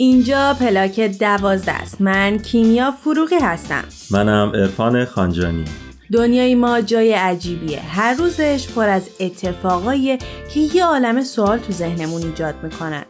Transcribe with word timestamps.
اینجا 0.00 0.56
پلاک 0.60 1.00
دوازده 1.00 1.72
است. 1.72 2.00
من 2.00 2.38
کیمیا 2.38 2.90
فروغی 2.90 3.38
هستم. 3.42 3.84
منم 4.10 4.52
ارفان 4.54 5.04
خانجانی. 5.04 5.64
دنیای 6.12 6.54
ما 6.54 6.80
جای 6.80 7.12
عجیبیه. 7.12 7.80
هر 7.80 8.14
روزش 8.14 8.68
پر 8.76 8.88
از 8.88 9.08
اتفاقاییه 9.20 10.18
که 10.54 10.60
یه 10.60 10.84
عالم 10.84 11.22
سوال 11.22 11.58
تو 11.58 11.72
ذهنمون 11.72 12.22
ایجاد 12.22 12.54
می‌کنن. 12.62 13.04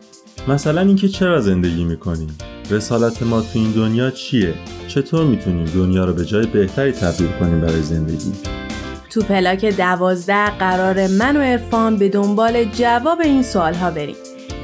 مثلا 0.48 0.80
اینکه 0.80 1.08
چرا 1.08 1.40
زندگی 1.40 1.84
می‌کنیم؟ 1.84 2.38
رسالت 2.70 3.22
ما 3.22 3.40
تو 3.40 3.46
این 3.54 3.70
دنیا 3.70 4.10
چیه؟ 4.10 4.54
چطور 4.88 5.24
می‌تونیم 5.24 5.64
دنیا 5.64 6.04
رو 6.04 6.12
به 6.12 6.24
جای 6.24 6.46
بهتری 6.46 6.92
تبدیل 6.92 7.30
کنیم 7.40 7.60
برای 7.60 7.82
زندگی؟ 7.82 8.32
تو 9.10 9.22
پلاک 9.22 9.64
دوازده 9.64 10.50
قرار 10.50 11.06
من 11.06 11.36
و 11.36 11.40
ارفان 11.40 11.96
به 11.96 12.08
دنبال 12.08 12.64
جواب 12.64 13.20
این 13.20 13.42
سوال 13.42 13.74
ها 13.74 13.90
بریم. 13.90 14.16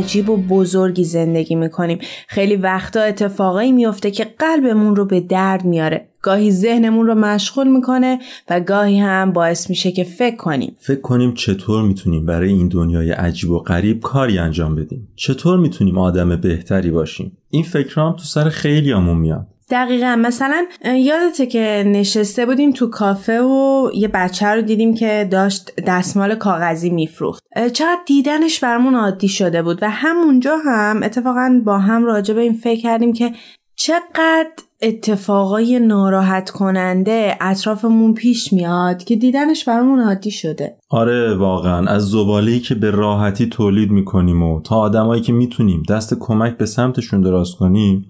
عجیب 0.00 0.30
و 0.30 0.36
بزرگی 0.36 1.04
زندگی 1.04 1.54
می‌کنیم. 1.54 1.98
خیلی 2.28 2.56
وقتا 2.56 3.00
اتفاقایی 3.00 3.72
میفته 3.72 4.10
که 4.10 4.26
قلبمون 4.38 4.96
رو 4.96 5.04
به 5.04 5.20
درد 5.20 5.64
میاره 5.64 6.06
گاهی 6.22 6.50
ذهنمون 6.50 7.06
رو 7.06 7.14
مشغول 7.14 7.68
می‌کنه 7.68 8.18
و 8.50 8.60
گاهی 8.60 8.98
هم 8.98 9.32
باعث 9.32 9.70
میشه 9.70 9.92
که 9.92 10.04
فکر 10.04 10.36
کنیم. 10.36 10.76
فکر 10.78 11.00
کنیم 11.00 11.34
چطور 11.34 11.82
می‌تونیم 11.82 12.26
برای 12.26 12.48
این 12.48 12.68
دنیای 12.68 13.10
عجیب 13.10 13.50
و 13.50 13.58
غریب 13.58 14.00
کاری 14.00 14.38
انجام 14.38 14.74
بدیم؟ 14.74 15.08
چطور 15.16 15.58
می‌تونیم 15.58 15.98
آدم 15.98 16.36
بهتری 16.36 16.90
باشیم؟ 16.90 17.38
این 17.50 17.62
فکر 17.62 18.00
هم 18.00 18.12
تو 18.12 18.24
سر 18.24 18.48
خیلی 18.48 18.92
همون 18.92 19.16
میاد. 19.16 19.46
دقیقا. 19.70 20.16
مثلا 20.18 20.66
یادته 20.84 21.46
که 21.46 21.84
نشسته 21.86 22.46
بودیم 22.46 22.72
تو 22.72 22.86
کافه 22.86 23.40
و 23.40 23.90
یه 23.94 24.08
بچه 24.08 24.46
رو 24.46 24.62
دیدیم 24.62 24.94
که 24.94 25.28
داشت 25.30 25.70
دستمال 25.86 26.34
کاغذی 26.34 26.90
میفروخت. 26.90 27.42
چقدر 27.72 28.00
دیدنش 28.06 28.60
برمون 28.60 28.94
عادی 28.94 29.28
شده 29.28 29.62
بود. 29.62 29.78
و 29.82 29.90
همونجا 29.90 30.56
هم 30.66 31.02
اتفاقا 31.02 31.60
با 31.64 31.78
هم 31.78 32.04
راجع 32.04 32.34
به 32.34 32.40
این 32.40 32.52
فکر 32.52 32.80
کردیم 32.80 33.12
که 33.12 33.32
چقدر 33.76 34.46
اتفاقای 34.82 35.78
ناراحت 35.78 36.50
کننده 36.50 37.36
اطرافمون 37.40 38.14
پیش 38.14 38.52
میاد 38.52 39.04
که 39.04 39.16
دیدنش 39.16 39.64
برامون 39.64 40.00
عادی 40.00 40.30
شده. 40.30 40.76
آره 40.90 41.34
واقعا. 41.34 41.86
از 41.86 42.10
زباله‌ای 42.10 42.60
که 42.60 42.74
به 42.74 42.90
راحتی 42.90 43.46
تولید 43.46 43.90
می‌کنیم 43.90 44.42
و 44.42 44.62
تا 44.62 44.76
آدمایی 44.76 45.22
که 45.22 45.32
می‌تونیم 45.32 45.82
دست 45.88 46.14
کمک 46.20 46.56
به 46.56 46.66
سمتشون 46.66 47.20
دراز 47.20 47.54
کنیم 47.54 48.06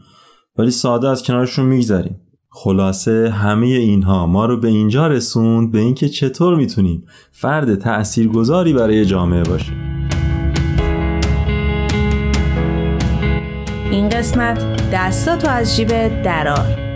ولی 0.60 0.70
ساده 0.70 1.08
از 1.08 1.22
کنارشون 1.22 1.66
میگذریم. 1.66 2.20
خلاصه 2.48 3.30
همه 3.30 3.66
اینها 3.66 4.26
ما 4.26 4.46
رو 4.46 4.56
به 4.56 4.68
اینجا 4.68 5.06
رسوند 5.06 5.72
به 5.72 5.78
اینکه 5.78 6.08
چطور 6.08 6.54
می‌تونیم 6.54 7.04
فرد 7.32 7.74
تاثیرگذاری 7.74 8.72
برای 8.72 9.04
جامعه 9.04 9.42
باشیم 9.42 9.76
این 13.90 14.08
قسمت 14.08 14.90
دستاتو 14.92 15.48
از 15.48 15.76
جیب 15.76 16.22
درار 16.22 16.89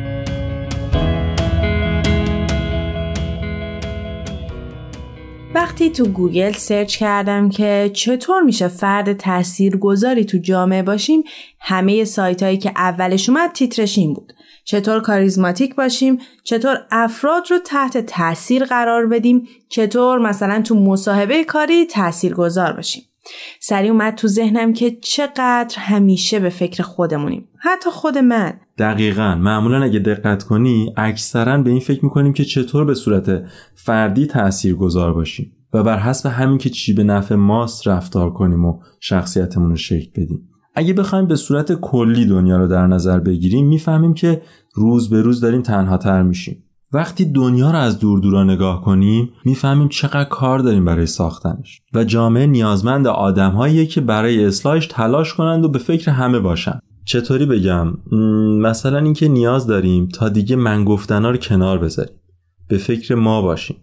وقتی 5.65 5.91
تو 5.91 6.07
گوگل 6.07 6.53
سرچ 6.53 6.97
کردم 6.97 7.49
که 7.49 7.91
چطور 7.95 8.43
میشه 8.43 8.69
فرد 8.69 9.13
تأثیر 9.13 9.77
گذاری 9.77 10.25
تو 10.25 10.39
جامعه 10.39 10.83
باشیم 10.83 11.23
همه 11.61 12.05
سایت 12.05 12.43
هایی 12.43 12.59
که 12.59 12.73
اولش 12.77 13.29
اومد 13.29 13.53
تیترش 13.53 13.99
این 13.99 14.15
بود. 14.15 14.33
چطور 14.65 15.01
کاریزماتیک 15.01 15.75
باشیم 15.75 16.19
چطور 16.43 16.77
افراد 16.91 17.43
رو 17.51 17.59
تحت 17.59 17.99
تاثیر 17.99 18.65
قرار 18.65 19.07
بدیم 19.07 19.49
چطور 19.69 20.19
مثلا 20.19 20.63
تو 20.63 20.75
مصاحبه 20.75 21.45
کاری 21.45 21.85
تأثیر 21.85 22.35
گذار 22.35 22.73
باشیم. 22.73 23.03
سریع 23.61 23.91
اومد 23.91 24.15
تو 24.15 24.29
ذهنم 24.29 24.73
که 24.73 24.91
چقدر 24.91 25.77
همیشه 25.79 26.39
به 26.39 26.49
فکر 26.49 26.83
خودمونیم. 26.83 27.49
حتی 27.59 27.91
خود 27.91 28.19
من. 28.19 28.61
دقیقا. 28.79 29.35
معمولا 29.35 29.83
اگه 29.83 29.99
دقت 29.99 30.43
کنی 30.43 30.93
اکثرا 30.97 31.59
به 31.59 31.71
این 31.71 31.81
فکر 31.81 32.05
می‌کنیم 32.05 32.33
که 32.33 32.45
چطور 32.45 32.85
به 32.85 32.95
صورت 32.95 33.43
فردی 33.75 34.27
تأثیر 34.27 34.75
گذار 34.75 35.15
باشیم. 35.15 35.54
و 35.75 35.83
بر 35.83 35.99
حسب 35.99 36.29
همین 36.29 36.59
که 36.59 36.71
چی 36.71 36.93
به 36.93 37.05
نفع 37.05 37.35
ماست 37.35 37.89
رفتار 37.89 38.31
کنیم 38.31 38.65
و 38.65 38.81
شخصیتمون 39.01 39.71
رو 39.71 39.77
شکل 39.77 40.23
بدیم. 40.23 40.49
اگه 40.75 40.93
بخوایم 40.93 41.27
به 41.27 41.37
صورت 41.37 41.73
کلی 41.73 42.27
دنیا 42.27 42.57
رو 42.57 42.67
در 42.67 42.87
نظر 42.87 43.21
بگیریم 43.21 43.67
می‌فهمیم 43.67 44.15
که 44.15 44.43
روز 44.75 45.11
به 45.11 45.23
روز 45.23 45.41
داریم 45.41 45.63
تنها 45.63 45.97
تر 45.97 46.23
میشیم. 46.23 46.65
وقتی 46.93 47.25
دنیا 47.25 47.71
رو 47.71 47.79
از 47.79 47.99
دور 47.99 48.21
دورا 48.21 48.45
نگاه 48.45 48.83
کنیم 48.83 49.31
می‌فهمیم 49.45 49.89
چقدر 49.89 50.29
کار 50.29 50.59
داریم 50.59 50.85
برای 50.85 51.07
ساختنش. 51.07 51.81
و 51.95 52.05
جامعه 52.05 52.47
نیازمند 52.47 53.07
آدمهایی 53.07 53.87
که 53.87 54.01
برای 54.01 54.45
اصلاحش 54.45 54.87
تلاش 54.87 55.35
کنند 55.35 55.65
و 55.65 55.69
به 55.69 55.79
فکر 55.79 56.11
همه 56.11 56.39
باشن 56.39 56.79
چطوری 57.05 57.47
بگم؟ 57.47 57.87
مثلا 58.61 58.99
اینکه 58.99 59.29
نیاز 59.29 59.67
داریم 59.67 60.09
تا 60.09 60.29
دیگه 60.29 60.57
من 60.57 60.85
گفتنا 60.85 61.31
رو 61.31 61.37
کنار 61.37 61.79
بذاریم. 61.79 62.17
به 62.69 62.79
فکر 62.79 63.15
ما 63.15 63.43
باشیم. 63.43 63.77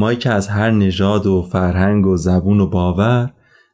مایی 0.00 0.18
که 0.18 0.30
از 0.30 0.48
هر 0.48 0.70
نژاد 0.70 1.26
و 1.26 1.42
فرهنگ 1.52 2.06
و 2.06 2.16
زبون 2.16 2.60
و 2.60 2.66
باور 2.66 3.30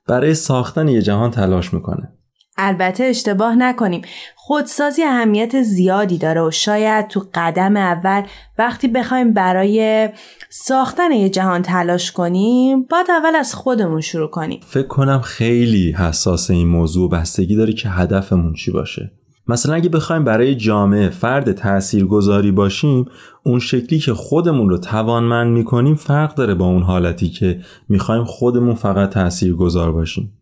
برای 0.08 0.34
ساختن 0.34 0.88
یه 0.88 1.02
جهان 1.02 1.30
تلاش 1.30 1.74
می‌کنه. 1.74 2.12
البته 2.56 3.04
اشتباه 3.04 3.54
نکنیم. 3.54 4.02
خودسازی 4.36 5.02
اهمیت 5.02 5.62
زیادی 5.62 6.18
داره 6.18 6.42
و 6.42 6.50
شاید 6.50 7.08
تو 7.08 7.22
قدم 7.34 7.76
اول 7.76 8.22
وقتی 8.58 8.88
بخوایم 8.88 9.32
برای 9.32 10.08
ساختن 10.50 11.12
یه 11.12 11.28
جهان 11.28 11.62
تلاش 11.62 12.12
کنیم 12.12 12.82
باید 12.82 13.06
اول 13.10 13.36
از 13.36 13.54
خودمون 13.54 14.00
شروع 14.00 14.30
کنیم. 14.30 14.60
فکر 14.66 14.86
کنم 14.86 15.20
خیلی 15.20 15.92
حساس 15.92 16.50
این 16.50 16.68
موضوع 16.68 17.10
بستگی 17.10 17.56
داره 17.56 17.72
که 17.72 17.88
هدفمون 17.88 18.54
چی 18.54 18.70
باشه. 18.70 19.10
مثلا 19.48 19.74
اگه 19.74 19.88
بخوایم 19.88 20.24
برای 20.24 20.54
جامعه 20.54 21.08
فرد 21.08 21.52
تاثیرگذاری 21.52 22.52
باشیم 22.52 23.06
اون 23.42 23.58
شکلی 23.58 23.98
که 23.98 24.14
خودمون 24.14 24.68
رو 24.68 24.78
توانمند 24.78 25.52
می‌کنیم 25.52 25.94
فرق 25.94 26.34
داره 26.34 26.54
با 26.54 26.66
اون 26.66 26.82
حالتی 26.82 27.28
که 27.28 27.60
می‌خوایم 27.88 28.24
خودمون 28.24 28.74
فقط 28.74 29.10
تاثیرگذار 29.10 29.92
باشیم. 29.92 30.32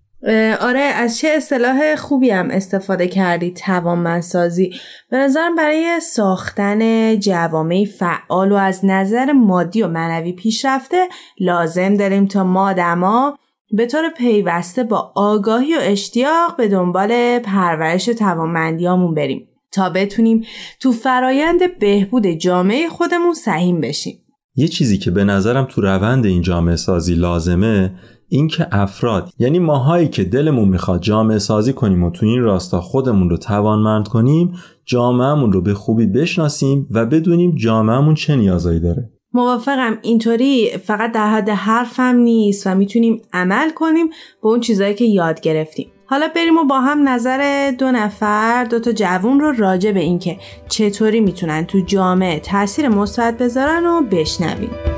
آره 0.61 0.81
از 0.81 1.19
چه 1.19 1.29
اصطلاح 1.29 1.97
خوبی 1.97 2.31
هم 2.31 2.51
استفاده 2.51 3.09
کردی 3.09 3.51
توانمندسازی؟ 3.51 4.75
به 5.11 5.17
نظرم 5.17 5.55
برای 5.55 6.01
ساختن 6.01 7.15
جوامعی 7.19 7.87
فعال 7.87 8.53
و 8.53 8.55
از 8.55 8.81
نظر 8.85 9.33
مادی 9.33 9.83
و 9.83 9.89
معنوی 9.89 10.33
پیشرفته 10.33 11.09
لازم 11.41 11.95
داریم 11.95 12.27
تا 12.27 12.45
ما 12.45 12.71
آدما 12.71 13.39
به 13.77 13.87
طور 13.87 14.11
پیوسته 14.19 14.85
با 14.85 15.13
آگاهی 15.15 15.75
و 15.75 15.79
اشتیاق 15.81 16.57
به 16.59 16.69
دنبال 16.69 17.39
پرورش 17.39 18.05
توانمندیامون 18.05 19.15
بریم 19.15 19.49
تا 19.73 19.91
بتونیم 19.91 20.45
تو 20.81 20.93
فرایند 20.93 21.79
بهبود 21.81 22.27
جامعه 22.27 22.89
خودمون 22.89 23.35
سهیم 23.35 23.81
بشیم. 23.81 24.19
یه 24.57 24.69
چیزی 24.69 24.99
که 24.99 25.11
به 25.11 25.25
نظرم 25.25 25.67
تو 25.71 25.81
روند 25.81 26.27
این 26.27 26.43
جامعه 26.43 26.77
سازی 26.77 27.15
لازمه 27.15 27.95
اینکه 28.29 28.67
افراد 28.73 29.31
یعنی 29.39 29.59
ماهایی 29.59 30.09
که 30.09 30.25
دلمون 30.25 30.69
می‌خواد 30.69 31.03
جامعه 31.03 31.39
سازی 31.39 31.73
کنیم 31.73 32.05
و 32.05 32.11
تو 32.11 32.27
این 32.27 32.43
راستا 32.43 32.81
خودمون 32.81 33.31
رو 33.31 33.37
توانمند 33.37 34.09
کنیم 34.09 34.53
جامعهمون 34.85 35.53
رو 35.53 35.61
به 35.61 35.75
خوبی 35.75 36.07
بشناسیم 36.07 36.89
و 36.91 37.07
بدونیم 37.07 37.55
جامعهمون 37.55 38.15
چه 38.15 38.37
نیازایی 38.37 38.81
داره. 38.81 39.14
موافقم. 39.35 39.99
اینطوری 40.03 40.71
فقط 40.85 41.13
در 41.13 41.29
حد 41.29 41.49
حرفم 41.49 42.17
نیست 42.17 42.67
و 42.67 42.75
می‌تونیم 42.75 43.23
عمل 43.33 43.71
کنیم 43.71 44.07
به 44.43 44.49
اون 44.49 44.61
چیزایی 44.61 44.95
که 44.95 45.05
یاد 45.05 45.41
گرفتیم. 45.41 45.91
حالا 46.07 46.29
بریم 46.37 46.59
و 46.59 46.65
با 46.65 46.81
هم 46.81 47.09
نظر 47.09 47.71
دو 47.79 47.91
نفر 47.91 48.65
دو 48.65 48.81
تا 48.81 48.93
جوون 48.93 49.41
رو 49.41 49.53
راجع 49.53 49.93
به 49.93 50.01
اینکه 50.01 50.39
چطوری 50.69 51.21
می‌تونن 51.21 51.65
تو 51.65 51.81
جامعه 51.81 52.41
تاثیر 52.41 52.89
مثبت 52.89 53.39
بذارن 53.39 53.87
و 53.87 54.03
بشنویم. 54.03 54.94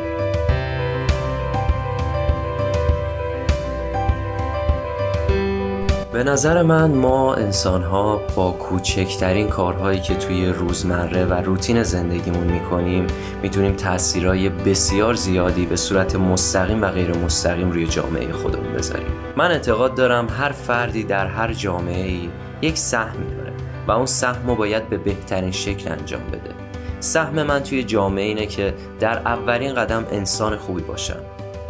به 6.17 6.25
نظر 6.25 6.63
من 6.63 6.91
ما 6.91 7.35
انسان 7.35 7.83
ها 7.83 8.21
با 8.37 8.51
کوچکترین 8.51 9.49
کارهایی 9.49 10.01
که 10.01 10.15
توی 10.15 10.47
روزمره 10.47 11.25
و 11.25 11.33
روتین 11.33 11.83
زندگیمون 11.83 12.47
می‌کنیم 12.47 13.07
می‌تونیم 13.43 13.73
تاثیرهای 13.73 14.49
بسیار 14.49 15.15
زیادی 15.15 15.67
به 15.67 15.77
صورت 15.77 16.17
مستقیم 16.17 16.83
و 16.83 16.87
غیر 16.87 17.17
مستقیم 17.17 17.71
روی 17.71 17.87
جامعه 17.87 18.33
خودمون 18.33 18.73
بذاریم. 18.73 19.07
من 19.37 19.51
اعتقاد 19.51 19.95
دارم 19.95 20.29
هر 20.29 20.53
فردی 20.53 21.05
در 21.05 21.27
هر 21.27 21.53
جامعه 21.53 22.05
ای 22.05 22.29
یک 22.63 22.79
سهمی 22.79 23.35
داره 23.37 23.53
و 23.89 23.93
اون 23.93 24.07
سهم 24.07 24.47
رو 24.47 24.55
باید 24.55 24.89
به 24.89 24.97
بهترین 24.97 25.53
شکل 25.53 25.93
انجام 25.93 26.23
بده. 26.33 26.55
سهم 27.01 27.43
من 27.43 27.63
توی 27.63 27.85
جامعه 27.85 28.25
اینه 28.25 28.47
که 28.47 28.75
در 29.01 29.19
اولین 29.19 29.75
قدم 29.75 30.07
انسان 30.13 30.57
خوبی 30.57 30.83
باشم 30.83 31.21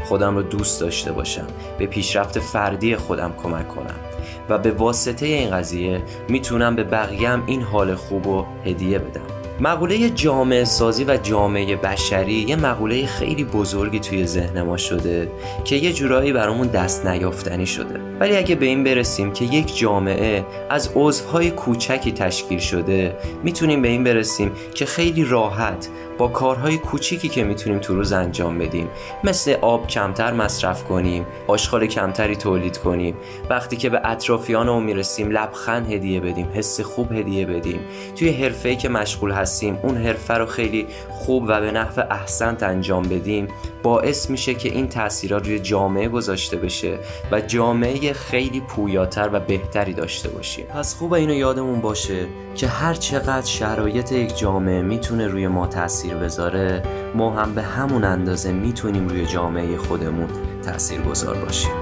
خودم 0.04 0.36
رو 0.36 0.42
دوست 0.42 0.80
داشته 0.80 1.12
باشم 1.12 1.46
به 1.78 1.86
پیشرفت 1.86 2.38
فردی 2.38 2.96
خودم 2.96 3.32
کمک 3.42 3.68
کنم. 3.68 4.15
و 4.48 4.58
به 4.58 4.70
واسطه 4.70 5.26
این 5.26 5.50
قضیه 5.50 6.02
می‌تونم 6.28 6.76
به 6.76 6.84
بقیه 6.84 7.46
این 7.46 7.62
حال 7.62 7.94
خوب 7.94 8.26
و 8.26 8.46
هدیه 8.64 8.98
بدم. 8.98 9.20
مقوله 9.60 10.10
جامعه 10.10 10.64
سازی 10.64 11.04
و 11.04 11.16
جامعه 11.16 11.76
بشری 11.76 12.32
یه 12.32 12.56
مقوله 12.56 13.06
خیلی 13.06 13.44
بزرگی 13.44 14.00
توی 14.00 14.26
ذهن 14.26 14.62
ما 14.62 14.76
شده 14.76 15.30
که 15.64 15.76
یه 15.76 15.92
جورایی 15.92 16.32
برامون 16.32 16.66
دست 16.66 17.06
نیافتنی 17.06 17.66
شده. 17.66 18.00
ولی 18.20 18.36
اگه 18.36 18.54
به 18.54 18.66
این 18.66 18.84
برسیم 18.84 19.32
که 19.32 19.44
یک 19.44 19.78
جامعه 19.78 20.44
از 20.70 20.90
عضوهای 20.94 21.50
کوچکی 21.50 22.12
تشکیل 22.12 22.58
شده 22.58 23.16
می‌تونیم 23.42 23.82
به 23.82 23.88
این 23.88 24.04
برسیم 24.04 24.52
که 24.74 24.86
خیلی 24.86 25.24
راحت 25.24 25.88
با 26.18 26.28
کارهای 26.28 26.78
کوچیکی 26.78 27.28
که 27.28 27.44
می‌تونیم 27.44 27.78
تو 27.78 27.94
روز 27.94 28.12
انجام 28.12 28.58
بدیم 28.58 28.88
مثل 29.24 29.56
آب 29.60 29.86
کمتر 29.86 30.32
مصرف 30.32 30.84
کنیم 30.84 31.26
آشغال 31.46 31.86
کمتری 31.86 32.36
تولید 32.36 32.78
کنیم. 32.78 33.16
وقتی 33.50 33.76
که 33.76 33.90
به 33.90 34.00
اطرافیانمون 34.04 34.82
می‌رسیم 34.82 35.30
لبخند 35.30 35.92
هدیه 35.92 36.20
بدیم 36.20 36.48
حس 36.54 36.80
خوب 36.80 37.12
هدیه 37.12 37.46
بدیم. 37.46 37.80
توی 38.16 38.30
حرفه‌ای 38.30 38.76
که 38.76 38.88
مشغول 38.88 39.30
هستیم 39.30 39.78
اون 39.82 39.96
حرفه 39.96 40.34
رو 40.34 40.46
خیلی 40.46 40.86
خوب 41.10 41.44
و 41.48 41.60
به 41.60 41.72
نحو 41.72 42.02
احسنت 42.10 42.62
انجام 42.62 43.02
بدیم. 43.02 43.48
باعث 43.86 44.30
میشه 44.30 44.54
که 44.54 44.68
این 44.68 44.88
تاثیرات 44.88 45.46
روی 45.46 45.58
جامعه 45.58 46.08
گذاشته 46.08 46.56
بشه 46.56 46.98
و 47.32 47.40
جامعه 47.40 48.12
خیلی 48.12 48.60
پویاتر 48.60 49.30
و 49.32 49.40
بهتری 49.40 49.92
داشته 49.92 50.28
باشیم. 50.28 50.66
پس 50.66 50.94
خوب 50.94 51.12
اینو 51.12 51.34
یادمون 51.34 51.80
باشه 51.80 52.26
که 52.54 52.66
هر 52.66 52.94
چقدر 52.94 53.46
شرایط 53.46 54.12
یک 54.12 54.38
جامعه 54.38 54.82
می‌تونه 54.82 55.26
روی 55.26 55.48
ما 55.48 55.66
تاثیر 55.66 56.14
بذاره 56.14 56.82
ما 57.14 57.30
هم 57.30 57.54
به 57.54 57.62
همون 57.62 58.04
اندازه 58.04 58.52
می‌تونیم 58.52 59.08
روی 59.08 59.26
جامعه 59.26 59.76
خودمون 59.76 60.28
تاثیر 60.64 61.00
گذار 61.00 61.36
باشیم. 61.36 61.72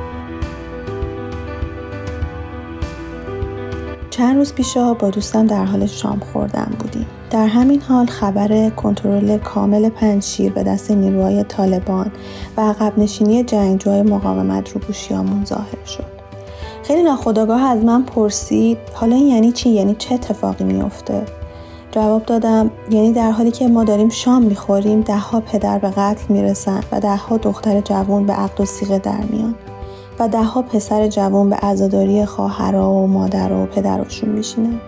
چند 4.10 4.36
روز 4.36 4.54
پیشا 4.54 4.94
با 4.94 5.10
دوستم 5.10 5.46
در 5.46 5.64
حال 5.64 5.86
شام 5.86 6.20
خوردن 6.32 6.76
بودیم. 6.78 7.06
در 7.34 7.46
همین 7.46 7.80
حال 7.80 8.06
خبر 8.06 8.70
کنترل 8.70 9.38
کامل 9.38 9.88
پنجشیر 9.88 10.52
به 10.52 10.62
دست 10.62 10.90
نیروهای 10.90 11.44
طالبان 11.44 12.12
و 12.56 12.60
عقب 12.60 12.98
نشینی 12.98 13.44
جنگجوهای 13.44 14.02
مقاومت 14.02 14.72
رو 14.72 14.80
گوشیامون 14.86 15.44
ظاهر 15.44 15.84
شد. 15.86 16.04
خیلی 16.82 17.02
ناخداگاه 17.02 17.62
از 17.62 17.84
من 17.84 18.02
پرسید 18.02 18.78
حالا 18.92 19.16
این 19.16 19.26
یعنی 19.26 19.52
چی؟ 19.52 19.70
یعنی 19.70 19.94
چه 19.98 20.14
اتفاقی 20.14 20.64
میافته؟ 20.64 21.22
جواب 21.92 22.26
دادم 22.26 22.70
یعنی 22.90 23.12
در 23.12 23.30
حالی 23.30 23.50
که 23.50 23.68
ما 23.68 23.84
داریم 23.84 24.08
شام 24.08 24.42
می‌خوریم 24.42 25.00
دهها 25.00 25.40
پدر 25.40 25.78
به 25.78 25.90
قتل 25.90 26.24
می‌رسن 26.28 26.80
و 26.92 27.00
دهها 27.00 27.36
دختر 27.36 27.80
جوان 27.80 28.26
به 28.26 28.32
عقد 28.32 28.60
و 28.60 28.64
سیغه 28.64 28.98
در 28.98 29.20
میان 29.30 29.54
و 30.18 30.28
دهها 30.28 30.62
پسر 30.62 31.08
جوان 31.08 31.50
به 31.50 31.56
عزاداری 31.56 32.24
خواهرها 32.24 32.92
و 32.92 33.06
مادر 33.06 33.52
و 33.52 33.66
پدرشون 33.66 34.28
میشینن. 34.28 34.80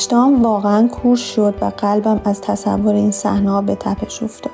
اشتهام 0.00 0.42
واقعا 0.42 0.88
کور 0.88 1.16
شد 1.16 1.54
و 1.60 1.64
قلبم 1.64 2.20
از 2.24 2.40
تصور 2.40 2.94
این 2.94 3.10
صحنه 3.10 3.62
به 3.62 3.74
تپش 3.74 4.22
افتاد. 4.22 4.52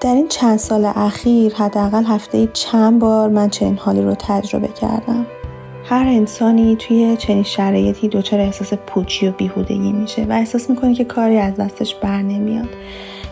در 0.00 0.14
این 0.14 0.28
چند 0.28 0.58
سال 0.58 0.84
اخیر 0.84 1.54
حداقل 1.54 2.04
هفته 2.04 2.48
چند 2.52 2.98
بار 2.98 3.28
من 3.28 3.48
چنین 3.48 3.76
حالی 3.76 4.02
رو 4.02 4.14
تجربه 4.18 4.68
کردم. 4.68 5.26
هر 5.84 6.06
انسانی 6.06 6.76
توی 6.76 7.16
چنین 7.16 7.42
شرایطی 7.42 8.08
دچار 8.08 8.40
احساس 8.40 8.74
پوچی 8.74 9.28
و 9.28 9.32
بیهودگی 9.32 9.92
میشه 9.92 10.24
و 10.24 10.32
احساس 10.32 10.70
می‌کنه 10.70 10.94
که 10.94 11.04
کاری 11.04 11.38
از 11.38 11.54
دستش 11.56 11.94
بر 11.94 12.22
نمیاد. 12.22 12.68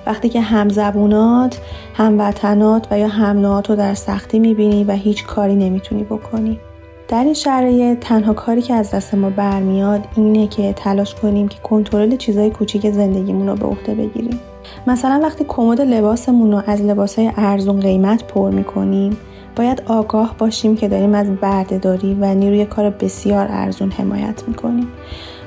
وقتی 0.07 0.29
که 0.29 0.41
همزبونات، 0.41 1.61
هموطنات 1.95 2.87
و 2.91 2.99
یا 2.99 3.09
همنات 3.09 3.71
رو 3.71 3.77
در 3.77 3.95
سختی 3.95 4.39
می‌بینی 4.39 4.85
و 4.85 4.93
هیچ 4.93 5.27
کاری 5.27 5.55
نمی‌تونی 5.55 6.05
بکنی. 6.05 6.61
در 7.09 7.25
این 7.25 7.35
شرایط 7.35 7.99
تنها 7.99 8.33
کاری 8.33 8.62
که 8.62 8.75
از 8.75 8.91
دست 8.91 9.15
ما 9.15 9.31
برمیاد 9.31 10.05
اینه 10.17 10.47
که 10.47 10.73
تلاش 10.73 11.15
کنیم 11.15 11.49
که 11.49 11.59
کنترل 11.62 12.17
چیزای 12.17 12.51
کوچیک 12.51 12.91
زندگیمون 12.91 13.49
رو 13.49 13.55
به 13.55 13.67
عهده 13.67 13.95
بگیریم. 13.95 14.41
مثلا 14.87 15.21
وقتی 15.23 15.45
کمد 15.49 15.81
لباسمون 15.81 16.53
رو 16.53 16.62
از 16.67 16.83
لباسهای 16.83 17.31
ارزون 17.37 17.81
قیمت 17.81 18.25
پر 18.25 18.51
می‌کنیم 18.51 19.17
باید 19.56 19.83
آگاه 19.87 20.35
باشیم 20.39 20.77
که 20.77 20.89
داریم 20.89 21.15
از 21.15 21.27
بردهداری 21.41 22.17
و 22.21 22.35
نیروی 22.35 22.65
کار 22.65 22.91
بسیار 22.91 23.47
ارزون 23.50 23.91
حمایت 23.91 24.43
می‌کنیم. 24.49 24.87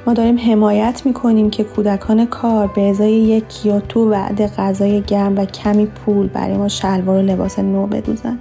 ما 0.07 0.13
داریم 0.13 0.37
حمایت 0.37 1.01
می‌کنیم 1.05 1.49
که 1.49 1.63
کودکان 1.63 2.25
کار 2.25 2.67
به 2.75 2.81
ازای 2.81 3.11
یک 3.11 3.47
کیوتو 3.47 4.09
وعده 4.09 4.47
غذای 4.47 5.01
گرم 5.01 5.37
و 5.37 5.45
کمی 5.45 5.85
پول 5.85 6.27
برای 6.27 6.57
ما 6.57 6.67
شلوار 6.67 7.17
و 7.17 7.21
لباس 7.21 7.59
نو 7.59 7.87
بدوزن. 7.87 8.39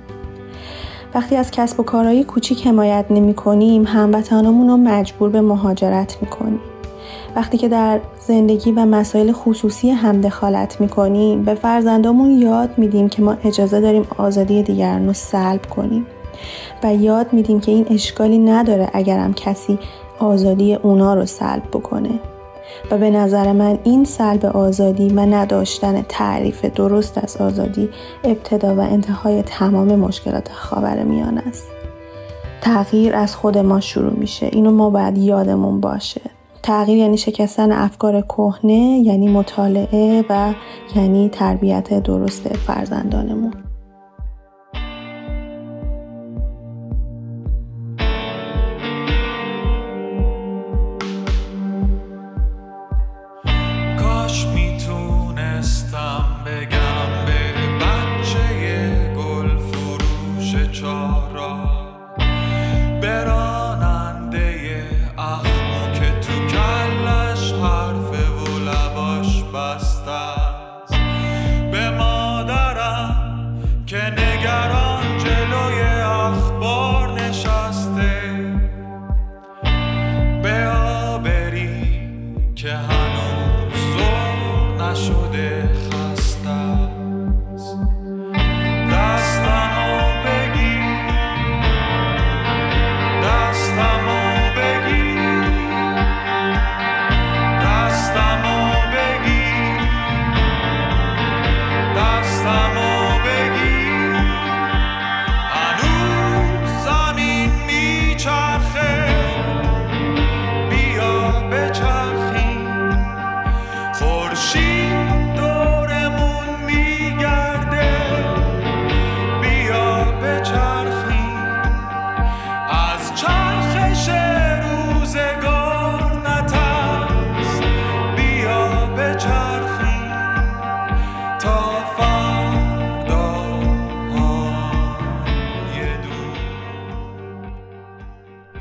وقتی 1.17 1.37
از 1.37 1.51
کسب 1.51 1.81
و 1.81 1.83
کارهای 1.83 2.25
کوچیک 2.25 2.67
حمایت 2.67 3.05
نمی 3.11 3.35
کنیم 3.35 3.85
هموطنامون 3.87 4.69
رو 4.69 4.77
مجبور 4.77 5.31
به 5.31 5.41
مهاجرت 5.41 6.19
می 6.21 6.29
کنیم. 6.29 6.61
وقتی 7.37 7.59
که 7.59 7.69
در 7.69 8.01
زندگی 8.21 8.73
و 8.73 8.85
مسائل 8.87 9.33
خصوصی 9.33 9.91
هم 9.91 10.21
دخالت 10.21 10.81
می 10.81 10.89
کنیم 10.89 11.43
به 11.43 11.55
فرزندامون 11.55 12.31
یاد 12.31 12.79
میدیم 12.79 13.09
که 13.09 13.23
ما 13.23 13.37
اجازه 13.45 13.81
داریم 13.81 14.07
آزادی 14.19 14.63
دیگران 14.63 15.07
رو 15.07 15.13
سلب 15.13 15.67
کنیم 15.67 16.07
و 16.83 16.95
یاد 16.95 17.33
میدیم 17.33 17.61
که 17.61 17.73
این 17.73 17.87
اشکالی 17.91 18.39
نداره 18.39 18.91
اگرم 18.93 19.35
کسی 19.35 19.79
آزادی 20.19 20.75
اونا 20.75 21.15
رو 21.15 21.27
سلب 21.27 21.63
بکنه 21.73 22.11
و 22.91 22.99
به 22.99 23.11
نظر 23.11 23.53
من 23.53 23.79
این 23.85 24.05
سلب 24.05 24.47
آزادی 24.47 25.09
و 25.09 25.21
نداشتن 25.21 26.03
تعریف 26.09 26.65
درست 26.65 27.19
از 27.19 27.37
آزادی 27.37 27.89
ابتدا 28.25 28.75
و 28.77 28.81
انتهای 28.81 29.43
تمام 29.43 29.97
مشکلات 29.97 30.49
خاور 30.53 31.03
میان 31.03 31.39
است. 31.39 31.67
تغییر 32.61 33.15
از 33.15 33.37
خود 33.37 33.59
ما 33.59 33.81
شروع 33.81 34.13
میشه. 34.13 34.49
اینو 34.53 34.71
ما 34.71 34.91
باید 34.91 35.19
یادمون 35.19 35.81
باشه. 35.81 36.21
تغییر 36.63 36.99
یعنی 36.99 37.17
شکستن 37.17 37.73
افکار 37.73 38.21
کهنه 38.21 39.01
یعنی 39.05 39.29
مطالعه 39.29 40.25
و 40.31 40.55
یعنی 40.97 41.29
تربیت 41.29 42.03
درست 42.03 42.49
فرزندانمون. 42.49 43.66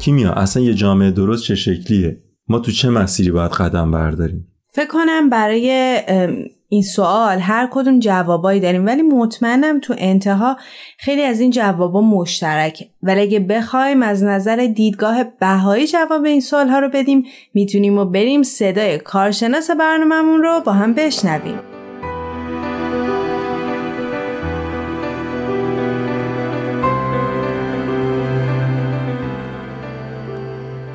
کیمیا 0.05 0.31
اصلا 0.31 0.63
یه 0.63 0.73
جامعه 0.73 1.11
درست 1.11 1.43
چه 1.43 1.55
شکلیه؟ 1.55 2.17
ما 2.47 2.59
تو 2.59 2.71
چه 2.71 2.89
مسیری 2.89 3.31
باید 3.31 3.51
قدم 3.51 3.91
برداریم؟ 3.91 4.47
فکر 4.73 4.87
کنم 4.87 5.29
برای 5.29 5.99
این 6.69 6.81
سوال 6.81 7.39
هر 7.39 7.69
کدوم 7.71 7.99
جوابایی 7.99 8.59
داریم. 8.59 8.85
ولی 8.85 9.01
مطمئنم 9.01 9.79
تو 9.79 9.95
انتها 9.97 10.57
خیلی 10.97 11.21
از 11.21 11.39
این 11.39 11.51
جوابا 11.51 12.01
مشترکه 12.01 12.85
ولی 13.03 13.21
اگه 13.21 13.39
بخوایم 13.39 14.03
از 14.03 14.23
نظر 14.23 14.71
دیدگاه 14.75 15.23
بهایی 15.39 15.87
جواب 15.87 16.23
این 16.23 16.41
سوال 16.41 16.67
ها 16.67 16.79
رو 16.79 16.89
بدیم 16.89 17.23
می‌تونیم 17.53 17.97
و 17.97 18.05
بریم 18.05 18.43
صدای 18.43 18.97
کارشناس 18.97 19.71
برنامهمون 19.71 20.41
رو 20.41 20.61
با 20.65 20.71
هم 20.71 20.93
بشنویم. 20.93 21.74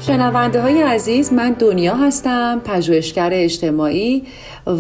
شنونده 0.06 0.60
های 0.60 0.82
عزیز 0.82 1.32
من 1.32 1.52
دنیا 1.52 1.94
هستم 1.94 2.60
پژوهشگر 2.64 3.30
اجتماعی 3.32 4.22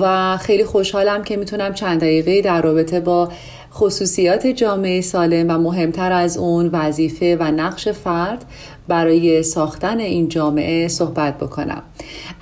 و 0.00 0.36
خیلی 0.36 0.64
خوشحالم 0.64 1.24
که 1.24 1.36
می‌تونم 1.36 1.74
چند 1.74 2.00
دقیقه 2.00 2.40
در 2.40 2.62
رابطه 2.62 3.00
با 3.00 3.28
خصوصیات 3.72 4.46
جامعه 4.46 5.00
سالم 5.00 5.50
و 5.50 5.58
مهمتر 5.58 6.12
از 6.12 6.38
اون 6.38 6.70
وظیفه 6.72 7.36
و 7.40 7.42
نقش 7.42 7.88
فرد 7.88 8.44
برای 8.88 9.42
ساختن 9.42 9.98
این 9.98 10.28
جامعه 10.28 10.88
صحبت 10.88 11.38
بکنم. 11.38 11.82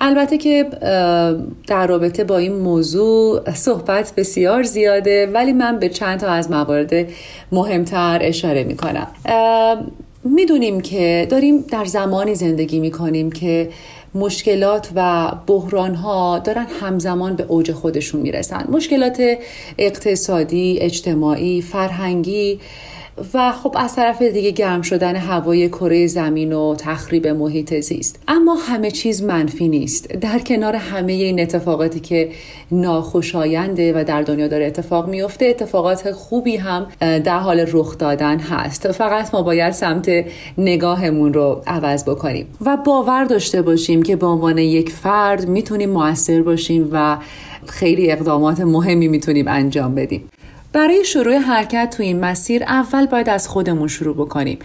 البته 0.01 0.37
که 0.37 0.65
در 1.67 1.87
رابطه 1.87 2.23
با 2.23 2.37
این 2.37 2.55
موضوع 2.55 3.51
صحبت 3.51 4.13
بسیار 4.17 4.63
زیاده 4.63 5.27
ولی 5.33 5.53
من 5.53 5.79
به 5.79 5.89
چند 5.89 6.19
تا 6.19 6.27
از 6.27 6.51
موارد 6.51 6.93
مهمتر 7.51 8.19
اشاره 8.21 8.63
می‌کنم. 8.63 9.07
می‌دونیم 10.23 10.81
که 10.81 11.27
داریم 11.29 11.61
در 11.61 11.85
زمانی 11.85 12.35
زندگی 12.35 12.79
می‌کنیم 12.79 13.31
که 13.31 13.69
مشکلات 14.15 14.89
و 14.95 15.31
بحران 15.47 15.95
ها 15.95 16.39
دارن 16.39 16.67
همزمان 16.81 17.35
به 17.35 17.43
اوج 17.47 17.71
خودشون 17.71 18.21
می‌رسن. 18.21 18.67
مشکلات 18.71 19.37
اقتصادی، 19.77 20.77
اجتماعی، 20.81 21.61
فرهنگی 21.61 22.59
و 23.33 23.51
خب 23.51 23.75
از 23.77 23.95
طرف 23.95 24.21
دیگه 24.21 24.51
گرم 24.51 24.81
شدن 24.81 25.15
هوای 25.15 25.69
کره 25.69 26.07
زمین 26.07 26.53
و 26.53 26.75
تخریب 26.75 27.27
محیط 27.27 27.79
زیست. 27.79 28.19
اما 28.27 28.55
همه 28.55 28.91
چیز 28.91 29.23
منفی 29.23 29.67
نیست. 29.67 30.07
در 30.07 30.39
کنار 30.39 30.75
همه 30.75 31.13
این 31.13 31.39
اتفاقاتی 31.39 31.99
که 31.99 32.29
ناخوشاینده 32.71 33.93
و 33.93 34.03
در 34.03 34.21
دنیا 34.21 34.47
داره 34.47 34.65
اتفاق 34.65 35.09
میفته 35.09 35.45
اتفاقات 35.45 36.11
خوبی 36.11 36.55
هم 36.55 36.87
در 36.99 37.39
حال 37.39 37.65
رخ 37.71 37.97
دادن 37.97 38.39
هست. 38.39 38.91
فقط 38.91 39.33
ما 39.33 39.41
باید 39.41 39.73
سمت 39.73 40.09
نگاهمون 40.57 41.33
رو 41.33 41.61
عوض 41.67 42.03
بکنیم. 42.03 42.47
و 42.65 42.77
باور 42.77 43.23
داشته 43.23 43.61
باشیم 43.61 44.03
که 44.03 44.15
به 44.15 44.25
عنوان 44.25 44.57
یک 44.57 44.89
فرد 44.89 45.47
می‌تونیم 45.47 45.89
موثر 45.89 46.41
باشیم 46.41 46.89
و 46.91 47.17
خیلی 47.65 48.11
اقدامات 48.11 48.59
مهمی 48.59 49.07
می‌تونیم 49.07 49.47
انجام 49.47 49.95
بدیم. 49.95 50.29
برای 50.73 51.05
شروع 51.05 51.37
حرکت 51.37 51.93
تو 51.97 52.03
این 52.03 52.19
مسیر 52.19 52.63
اول 52.63 53.05
باید 53.05 53.29
از 53.29 53.47
خودمون 53.47 53.87
شروع 53.87 54.15
بکنیم. 54.15 54.59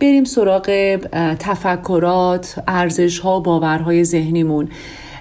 بریم 0.00 0.24
سراغ 0.24 0.96
تفکرات 1.38 2.62
ارزش 2.68 3.18
ها 3.18 3.38
و 3.38 3.42
باورهای 3.42 4.04
ذهنیمون. 4.04 4.68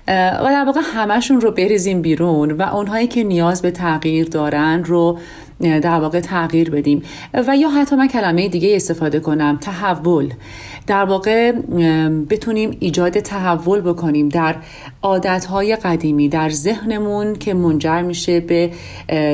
و 0.08 0.44
در 0.44 0.63
واقع 0.65 0.82
همشون 0.94 1.41
رو 1.41 1.51
بریزیم 1.51 2.01
بیرون 2.01 2.51
و 2.51 2.62
اونهایی 2.62 3.08
که 3.08 3.24
نیاز 3.24 3.62
به 3.62 3.72
تغییر 3.72 4.27
دارن 4.27 4.84
رو 4.84 5.20
در 5.60 6.00
واقع 6.00 6.20
تغییر 6.20 6.70
بدیم. 6.70 7.03
و 7.34 7.58
یا 7.58 7.70
حتی 7.70 7.96
من 7.96 8.08
کلمه 8.08 8.48
دیگه 8.48 8.75
استفاده 8.75 9.20
کنم 9.20 9.58
تحول. 9.62 10.34
در 10.88 11.06
واقع 11.06 11.51
بتونیم 12.29 12.77
ایجاد 12.79 13.20
تحول 13.20 13.82
بکنیم 13.82 14.29
در 14.29 14.56
عادتهای 15.01 15.75
قدیمی 15.75 16.29
در 16.29 16.50
ذهنمون 16.50 17.36
که 17.36 17.53
منجر 17.53 18.01
میشه 18.01 18.39
به 18.39 18.72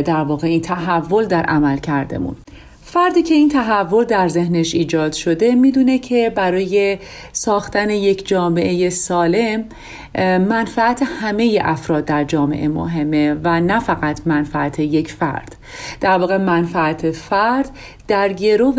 در 0.02 0.24
واقع 0.24 0.48
این 0.48 0.62
تحول 0.62 1.26
در 1.26 1.44
عمل 1.44 1.78
کردمون. 1.78 2.36
فردی 2.94 3.24
که 3.24 3.34
این 3.34 3.50
تحول 3.50 4.06
در 4.06 4.28
ذهنش 4.28 4.76
ایجاد 4.76 5.14
شده 5.14 5.56
می‌دونه 5.56 6.00
که 6.00 6.32
برای 6.36 6.98
ساختن 7.32 7.90
یک 7.90 8.28
جامعه 8.28 8.90
سالم 8.90 9.66
منفعت 10.20 11.04
همه 11.04 11.60
افراد 11.64 12.06
در 12.06 12.24
جامعه 12.24 12.68
مهمه 12.68 13.34
و 13.44 13.62
نه 13.62 13.80
فقط 13.80 14.22
منفعت 14.26 14.80
یک 14.80 15.12
فرد. 15.12 15.56
در 16.02 16.18
واقع 16.18 16.38
منفعت 16.38 17.12
فرد 17.12 17.70
در 18.08 18.34
گرو 18.34 18.74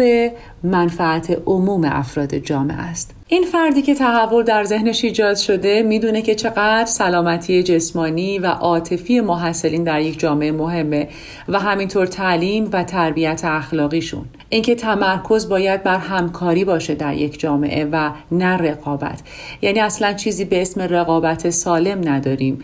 منفعت 0.62 1.38
عموم 1.46 1.84
افراد 1.84 2.34
جامعه 2.34 2.76
است. 2.76 3.13
این 3.28 3.44
فردی 3.44 3.82
که 3.82 3.94
تحول 3.94 4.42
در 4.42 4.64
ذهنش 4.64 5.04
ایجاد 5.04 5.36
شده 5.36 5.82
می‌دونه 5.82 6.22
که 6.22 6.34
چقدر 6.34 6.84
سلامتی 6.84 7.62
جسمانی 7.62 8.38
و 8.38 8.46
عاطفی 8.46 9.20
محصلین 9.20 9.84
در 9.84 10.00
یک 10.00 10.18
جامعه 10.18 10.52
مهمه 10.52 11.08
و 11.48 11.60
همینطور 11.60 12.06
تعلیم 12.06 12.68
و 12.72 12.84
تربیت 12.84 13.44
اخلاقیشون. 13.44 14.24
اینکه 14.48 14.74
تمرکز 14.74 15.48
باید 15.48 15.82
بر 15.82 15.98
همکاری 15.98 16.64
باشه 16.64 16.94
در 16.94 17.14
یک 17.14 17.40
جامعه 17.40 17.88
و 17.92 18.10
نه 18.32 18.56
رقابت. 18.56 19.20
یعنی 19.62 19.80
اصلا 19.80 20.12
چیزی 20.12 20.44
به 20.44 20.62
اسم 20.62 20.80
رقابت 20.80 21.50
سالم 21.50 22.08
نداریم. 22.08 22.58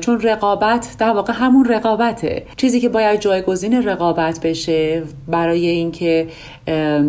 چون 0.00 0.20
رقابت 0.20 0.96
در 0.98 1.10
واقع 1.10 1.32
همون 1.32 1.64
رقابته. 1.64 2.46
چیزی 2.56 2.80
که 2.80 2.88
باید 2.88 3.20
جایگزین 3.20 3.82
رقابت 3.82 4.40
بشه 4.40 5.02
برای 5.28 5.66
اینکه 5.66 6.28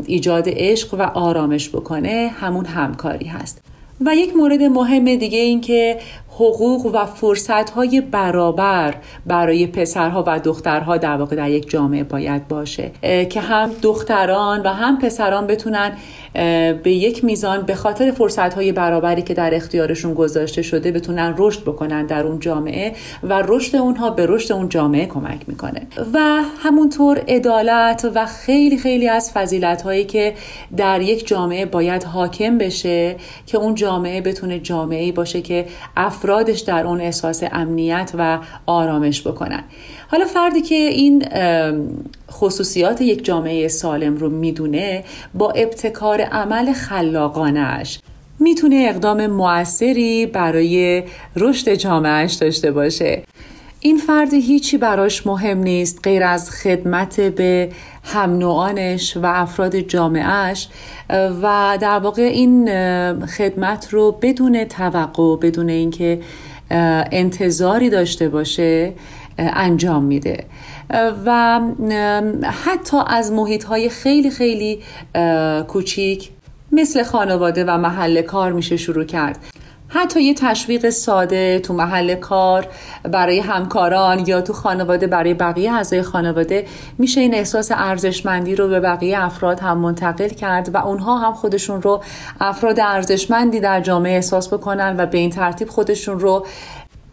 ایجاد 0.06 0.44
عشق 0.48 0.94
و 0.94 1.02
آرامش 1.02 1.70
بکنه 1.70 2.32
همون 2.40 2.66
همکاری 2.66 3.26
هست. 3.26 3.62
و 4.06 4.16
یک 4.16 4.36
مورد 4.36 4.62
مهم 4.62 5.16
دیگه 5.16 5.38
این 5.38 5.62
که 5.62 5.98
حقوق 6.40 6.86
و 6.94 7.06
فرصتهای 7.06 8.02
برابر 8.02 8.96
برای 9.26 9.68
پسرها 9.68 10.24
و 10.28 10.40
دخترها 10.40 10.98
در 10.98 11.18
واقع 11.18 11.36
در 11.36 11.50
یک 11.50 11.70
جامعه 11.70 12.04
باید 12.04 12.48
باشه 12.48 12.92
که 13.30 13.42
هم 13.42 13.72
دختران 13.82 14.62
و 14.62 14.68
هم 14.68 14.98
پسران 14.98 15.48
بتونن 15.48 15.92
به 16.84 16.92
یک 16.92 17.24
میزان 17.24 17.62
به 17.62 17.76
خاطر 17.76 18.12
فرصتهای 18.12 18.72
برابری 18.72 19.22
که 19.22 19.34
در 19.34 19.56
اختیارشون 19.56 20.14
گذاشته 20.14 20.62
شده 20.62 20.92
بتونن 20.92 21.36
رشد 21.38 21.62
بکنن 21.62 22.06
در 22.06 22.24
اون 22.24 22.40
جامعه 22.40 22.94
و 23.24 23.44
رشد 23.48 23.76
اونها 23.76 24.10
به 24.10 24.26
رشد 24.26 24.54
اون 24.54 24.70
جامعه 24.70 25.06
کمک 25.06 25.42
می‌کنه. 25.48 25.88
و 26.14 26.20
همونطور 26.64 27.22
عدالت 27.28 28.12
و 28.16 28.26
خیلی 28.26 28.78
خیلی 28.78 29.08
از 29.08 29.32
فضیلت 29.32 29.82
هایی 29.82 30.06
که 30.06 30.34
در 30.78 31.02
یک 31.02 31.28
جامعه 31.28 31.66
باید 31.66 32.04
حاکم 32.04 32.58
بشه 32.58 33.16
که 33.46 33.58
اون 33.58 33.76
جامعه 33.76 34.22
بتونه 34.22 34.60
جامعه 34.60 35.12
باشه 35.12 35.42
که 35.42 35.66
افرادش 36.30 36.60
در 36.60 36.86
اون 36.86 37.02
احساس 37.02 37.44
امنیت 37.52 38.12
و 38.18 38.40
آرامش 38.66 39.28
بکنن. 39.28 39.64
حالا 40.08 40.26
فردی 40.26 40.62
که 40.62 40.76
این 40.76 41.26
خصوصیات 42.32 43.02
یک 43.02 43.26
جامعه 43.26 43.68
سالم 43.68 44.18
رو 44.18 44.30
می‌دونه 44.30 45.04
با 45.34 45.52
ابتکار 45.52 46.22
عمل 46.22 46.74
خلاقانش 46.74 48.00
می‌تونه 48.40 48.86
اقدام 48.90 49.28
موثری 49.28 50.26
برای 50.26 51.04
رشد 51.36 51.74
جامعهش 51.74 52.34
داشته 52.34 52.72
باشه. 52.72 53.24
این 53.80 53.98
فرد 53.98 54.34
هیچی 54.34 54.78
براش 54.78 55.28
مهم 55.28 55.58
نیست 55.58 56.00
غیر 56.04 56.24
از 56.24 56.52
خدمت 56.52 57.22
به 57.22 57.70
هم 58.04 58.38
نوعانش 58.38 59.18
و 59.18 59.26
افراد 59.26 59.76
جامعهش 59.76 60.68
و 61.10 61.78
در 61.82 62.00
واقع 62.00 62.22
این 62.22 62.66
خدمت 63.26 63.88
رو 63.94 64.12
بدون 64.22 64.64
توقع 64.66 65.38
بدون 65.38 65.70
اینکه 65.70 66.20
انتظاری 67.12 67.90
داشته 67.90 68.30
باشه 68.30 68.94
انجام 69.38 70.04
میده. 70.04 70.46
و 71.26 71.60
حتی 72.66 72.98
از 73.08 73.32
محیط 73.32 73.64
های 73.64 73.90
خیلی 73.90 74.30
خیلی 74.30 74.80
کوچیک 75.68 76.30
مثل 76.72 77.04
خانواده 77.04 77.64
و 77.64 77.78
محل 77.78 78.22
کار 78.22 78.52
میشه 78.52 78.78
شروع 78.78 79.04
کرد. 79.04 79.38
حتی 79.92 80.24
یه 80.24 80.34
تشویق 80.34 80.90
ساده 80.90 81.60
تو 81.60 81.74
محل 81.74 82.16
کار 82.16 82.68
برای 83.04 83.40
همکاران 83.40 84.28
یا 84.28 84.42
تو 84.42 84.54
خانواده 84.54 85.08
برای 85.08 85.34
بقیه 85.34 85.74
اعضای 85.74 86.02
خانواده 86.02 86.66
میشه 86.98 87.22
این 87.22 87.36
احساس 87.36 87.72
ارزشمندی 87.72 88.56
رو 88.56 88.68
به 88.68 88.80
بقیه 88.80 89.24
افراد 89.24 89.60
هم 89.60 89.78
منتقل 89.78 90.28
کرد 90.28 90.76
و 90.76 90.78
اونها 90.78 91.18
هم 91.18 91.34
خودشون 91.34 91.82
رو 91.82 92.04
افراد 92.40 92.80
ارزشمندی 92.80 93.60
در 93.60 93.82
جامعه 93.82 94.16
احساس 94.16 94.54
بکنن 94.54 94.96
و 94.98 95.06
به 95.06 95.18
این 95.18 95.30
ترتیب 95.30 95.70
خودشون 95.70 96.20
رو 96.20 96.46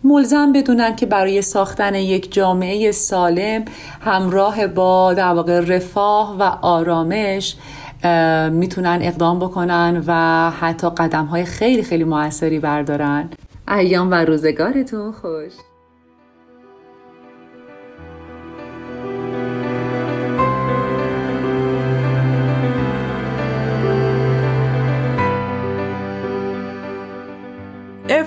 ملزم 0.05 0.53
بدونن 0.53 0.97
که 0.97 1.07
برای 1.07 1.43
ساختن 1.43 1.95
یک 1.95 2.33
جامعه 2.33 2.93
سالم 2.93 3.65
همراه 4.01 4.67
با 4.67 5.15
در 5.15 5.33
واقع 5.33 5.61
رفاه 5.61 6.37
و 6.39 6.43
آرامش 6.63 7.57
می‌تونن 8.53 8.99
اقدام 9.03 9.39
بکنن 9.39 10.03
و 10.07 10.51
حتی 10.51 10.91
قدم 10.91 11.25
های 11.25 11.45
خیلی 11.45 11.83
خیلی 11.83 12.05
موثری 12.05 12.59
بردارن. 12.59 13.31
ایام 13.69 14.11
و 14.11 14.15
روزگارتون 14.15 15.13
خوش. 15.13 15.53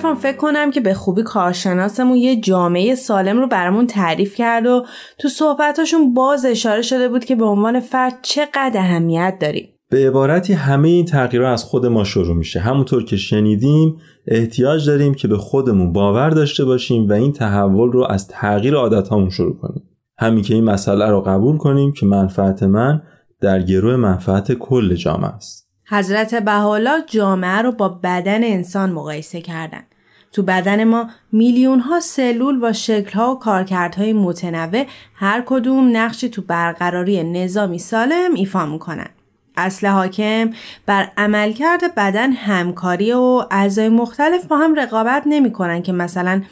ارفان 0.00 0.14
فکر 0.14 0.36
کنم 0.36 0.70
که 0.70 0.80
به 0.80 0.94
خوبی 0.94 1.22
کارشناسمون 1.22 2.16
یه 2.16 2.40
جامعه 2.40 2.94
سالم 2.94 3.38
رو 3.38 3.46
برامون 3.46 3.86
تعریف 3.86 4.34
کرد 4.34 4.66
و 4.66 4.86
تو 5.18 5.28
صحبتاشون 5.28 6.14
باز 6.14 6.44
اشاره 6.44 6.82
شده 6.82 7.08
بود 7.08 7.24
که 7.24 7.36
به 7.36 7.44
عنوان 7.44 7.80
فرد 7.80 8.18
چقدر 8.22 8.72
اهمیت 8.74 9.36
داریم. 9.40 9.68
به 9.90 10.08
عبارتی 10.08 10.52
همه 10.52 10.88
این 10.88 11.04
تغییرها 11.04 11.52
از 11.52 11.64
خود 11.64 11.86
ما 11.86 12.04
شروع 12.04 12.36
میشه. 12.36 12.60
همونطور 12.60 13.04
که 13.04 13.16
شنیدیم 13.16 13.96
احتیاج 14.26 14.86
داریم 14.86 15.14
که 15.14 15.28
به 15.28 15.36
خودمون 15.38 15.92
باور 15.92 16.30
داشته 16.30 16.64
باشیم 16.64 17.08
و 17.08 17.12
این 17.12 17.32
تحول 17.32 17.92
رو 17.92 18.06
از 18.10 18.28
تغییر 18.28 18.74
عادتهامون 18.74 19.30
شروع 19.30 19.56
کنیم. 19.58 19.82
همین 20.18 20.44
که 20.44 20.54
این 20.54 20.64
مسئله 20.64 21.06
رو 21.06 21.20
قبول 21.20 21.56
کنیم 21.56 21.92
که 21.92 22.06
منفعت 22.06 22.62
من 22.62 23.02
در 23.40 23.62
گروه 23.62 23.96
منفعت 23.96 24.52
کل 24.52 24.94
جامعه 24.94 25.30
است. 25.30 25.70
حضرت 25.90 26.34
بحالا 26.34 27.00
جامعه 27.06 27.62
رو 27.62 27.72
با 27.72 27.88
بدن 27.88 28.44
انسان 28.44 28.92
مقایسه 28.92 29.40
کردن. 29.40 29.82
تو 30.32 30.42
بدن 30.42 30.84
ما 30.84 31.10
میلیون 31.32 31.80
ها 31.80 32.00
سلول 32.00 32.60
با 32.60 32.72
شکل 32.72 33.12
ها 33.12 33.34
و 33.34 33.38
کارکردهای 33.38 34.12
متنوع 34.12 34.86
هر 35.14 35.42
کدوم 35.46 35.96
نقشی 35.96 36.28
تو 36.28 36.42
برقراری 36.42 37.24
نظامی 37.24 37.78
سالم 37.78 38.34
ایفا 38.34 38.66
می‌کنن. 38.66 39.08
اصل 39.56 39.86
حاکم 39.86 40.50
بر 40.86 41.08
عملکرد 41.16 41.94
بدن 41.94 42.32
همکاری 42.32 43.12
و 43.12 43.42
اعضای 43.50 43.88
مختلف 43.88 44.44
با 44.44 44.58
هم 44.58 44.74
رقابت 44.74 45.22
نمی‌کنن 45.26 45.82
که 45.82 45.92
مثلا 45.92 46.42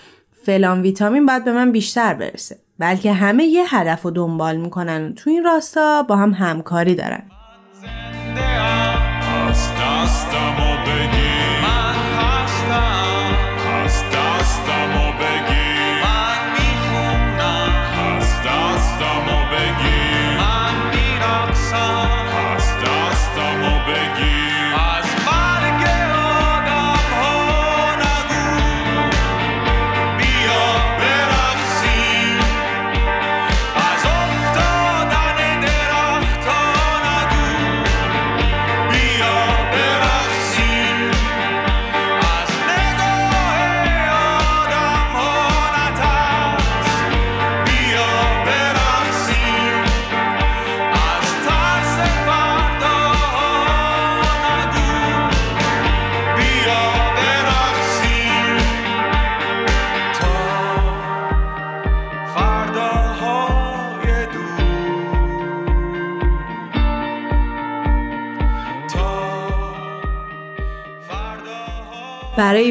فلان 0.44 0.82
ویتامین 0.82 1.26
باید 1.26 1.44
به 1.44 1.52
من 1.52 1.72
بیشتر 1.72 2.14
برسه 2.14 2.58
بلکه 2.78 3.12
همه 3.12 3.44
یه 3.44 3.76
هدف 3.76 4.02
رو 4.02 4.10
دنبال 4.10 4.56
می‌کنن 4.56 5.08
و 5.08 5.12
تو 5.12 5.30
این 5.30 5.44
راستا 5.44 6.02
با 6.02 6.16
هم 6.16 6.32
همکاری 6.32 6.94
دارن 6.94 7.22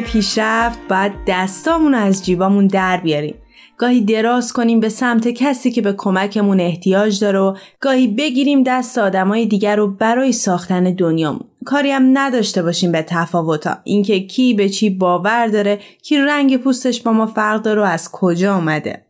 پیشرفت 0.08 0.80
باید 0.90 1.12
دستامون 1.28 1.94
رو 1.94 2.00
از 2.00 2.26
جیبامون 2.26 2.68
در 2.68 2.98
بیاریم. 2.98 3.36
گاهی 3.78 4.02
دراز 4.02 4.54
کنیم 4.54 4.80
به 4.80 4.90
سمت 4.90 5.28
کسی 5.28 5.72
که 5.72 5.82
به 5.82 5.94
کمکمون 5.98 6.60
احتیاج 6.60 7.20
داره 7.20 7.40
و 7.40 7.56
گاهی 7.80 8.08
بگیریم 8.08 8.64
دست 8.64 8.98
آدمای 8.98 9.46
دیگر 9.46 9.76
رو 9.76 9.88
برای 9.88 10.32
ساختن 10.32 10.84
دنیامون. 10.84 11.46
کاری 11.66 11.92
هم 11.92 12.18
نداشته 12.18 12.64
باشیم 12.64 12.92
به 12.92 13.02
تفاوتا 13.02 13.78
اینکه 13.84 14.20
کی 14.20 14.54
به 14.54 14.70
چی 14.70 14.90
باور 14.90 15.48
داره 15.48 15.80
کی 16.02 16.18
رنگ 16.18 16.58
پوستش 16.58 17.02
با 17.02 17.12
ما 17.12 17.26
فرق 17.26 17.62
داره 17.62 17.82
و 17.82 17.86
از 17.86 18.12
کجا 18.12 18.56
آمده 18.56 19.07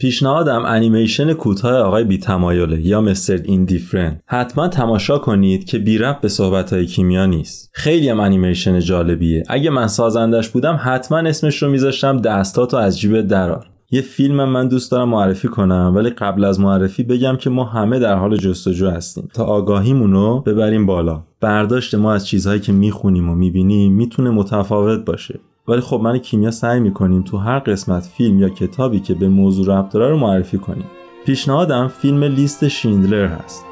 پیشنهادم 0.00 0.62
انیمیشن 0.64 1.32
کوتاه 1.32 1.76
آقای 1.76 2.04
بی 2.04 2.18
تمایله 2.18 2.80
یا 2.80 3.00
Mr. 3.00 3.40
Indifferent 3.44 4.20
حتما 4.26 4.68
تماشا 4.68 5.18
کنید 5.18 5.64
که 5.64 5.78
بی 5.78 5.98
ربط 5.98 6.20
به 6.20 6.28
صحبت 6.28 6.72
های 6.72 6.86
کیمیا 6.86 7.26
نیست. 7.26 7.70
خیلی 7.72 8.08
هم 8.08 8.20
انیمیشن 8.20 8.80
جالبیه. 8.80 9.42
اگه 9.48 9.70
من 9.70 9.86
سازندش 9.86 10.48
بودم 10.48 10.80
حتما 10.82 11.18
اسمش 11.18 11.62
رو 11.62 11.70
میذاشتم 11.70 12.20
دستاتو 12.20 12.76
از 12.76 13.00
جیب 13.00 13.20
درار 13.20 13.66
یه 13.90 14.00
فیلم 14.00 14.44
من 14.44 14.68
دوست 14.68 14.92
دارم 14.92 15.08
معرفی 15.08 15.48
کنم 15.48 15.92
ولی 15.96 16.10
قبل 16.10 16.44
از 16.44 16.60
معرفی 16.60 17.02
بگم 17.02 17.36
که 17.36 17.50
ما 17.50 17.64
همه 17.64 17.98
در 17.98 18.14
حال 18.14 18.36
جستجو 18.36 18.90
هستیم. 18.90 19.28
تا 19.34 19.44
آگاهیمونو 19.44 20.40
ببریم 20.40 20.86
بالا. 20.86 21.22
برداشت 21.40 21.94
ما 21.94 22.12
از 22.12 22.26
چیزهایی 22.26 22.60
که 22.60 22.72
می‌خونیم 22.72 23.30
و 23.30 23.34
می‌بینیم 23.34 23.92
می‌تونه 23.92 24.30
متفاوت 24.30 25.04
باشه. 25.04 25.40
ولی 25.70 25.80
خب 25.80 26.00
من 26.02 26.18
کیمیا 26.18 26.50
سعی 26.50 26.80
می‌کنیم 26.80 27.22
تو 27.22 27.36
هر 27.36 27.58
قسمت 27.58 28.02
فیلم 28.02 28.38
یا 28.38 28.48
کتابی 28.48 29.00
که 29.00 29.14
به 29.14 29.28
موضوع 29.28 29.78
ربط 29.78 29.92
داره 29.92 30.08
رو 30.10 30.16
معرفی 30.16 30.58
کنیم. 30.58 30.86
پیشنهادم 31.26 31.88
فیلم 31.88 32.24
لیست 32.24 32.68
شیندلر 32.68 33.26
هست. 33.26 33.64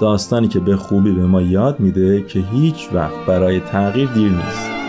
داستانی 0.00 0.48
که 0.48 0.60
به 0.60 0.76
خوبی 0.76 1.12
به 1.12 1.26
ما 1.26 1.42
یاد 1.42 1.80
میده 1.80 2.22
که 2.22 2.40
هیچ 2.52 2.88
وقت 2.92 3.26
برای 3.26 3.60
تغییر 3.60 4.08
دیر 4.08 4.30
نیست. 4.32 4.79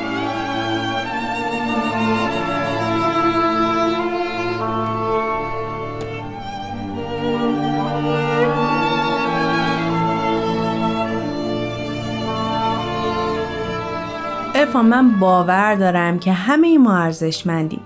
من 14.81 15.19
باور 15.19 15.75
دارم 15.75 16.19
که 16.19 16.31
همه 16.31 16.77
ما 16.77 16.97
ارزشمندیم 16.97 17.81